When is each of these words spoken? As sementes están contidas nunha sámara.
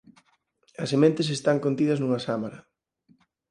As 0.83 0.89
sementes 0.93 1.27
están 1.37 1.57
contidas 1.65 1.99
nunha 1.99 2.19
sámara. 2.27 2.59